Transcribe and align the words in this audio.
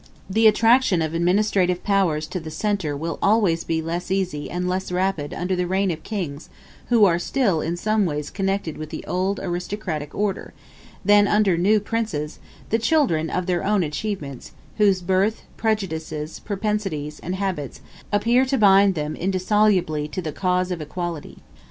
The 0.27 0.47
attraction 0.47 0.99
of 1.03 1.13
administrative 1.13 1.83
powers 1.83 2.25
to 2.29 2.39
the 2.39 2.49
centre 2.49 2.97
will 2.97 3.19
always 3.21 3.63
be 3.63 3.83
less 3.83 4.09
easy 4.09 4.49
and 4.49 4.67
less 4.67 4.91
rapid 4.91 5.31
under 5.31 5.55
the 5.55 5.67
reign 5.67 5.91
of 5.91 6.01
kings 6.01 6.49
who 6.87 7.05
are 7.05 7.19
still 7.19 7.61
in 7.61 7.77
some 7.77 8.03
way 8.07 8.23
connected 8.23 8.79
with 8.79 8.89
the 8.89 9.05
old 9.05 9.39
aristocratic 9.39 10.15
order, 10.15 10.55
than 11.05 11.27
under 11.27 11.55
new 11.55 11.79
princes, 11.79 12.39
the 12.71 12.79
children 12.79 13.29
of 13.29 13.45
their 13.45 13.63
own 13.63 13.83
achievements, 13.83 14.53
whose 14.79 15.03
birth, 15.03 15.43
prejudices, 15.55 16.39
propensities, 16.39 17.19
and 17.19 17.35
habits 17.35 17.79
appear 18.11 18.43
to 18.43 18.57
bind 18.57 18.95
them 18.95 19.15
indissolubly 19.15 20.07
to 20.07 20.19
the 20.19 20.31
cause 20.31 20.71
of 20.71 20.81
equality. 20.81 21.43